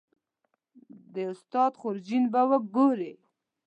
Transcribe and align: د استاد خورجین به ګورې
د 1.13 1.15
استاد 1.31 1.73
خورجین 1.81 2.23
به 2.33 2.41
ګورې 2.75 3.11